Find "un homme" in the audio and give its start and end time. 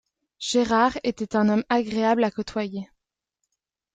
1.35-1.63